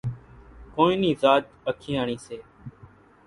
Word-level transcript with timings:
ڪونئين 0.73 0.99
نِي 1.01 1.11
زاچ 1.21 1.43
اکياڻِي 1.69 2.17
سي۔ 2.25 2.37